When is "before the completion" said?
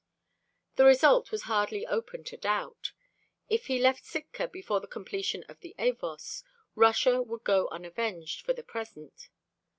4.47-5.43